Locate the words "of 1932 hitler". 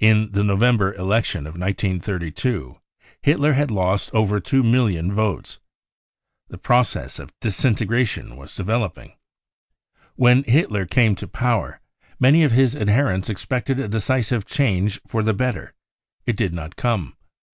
1.46-3.52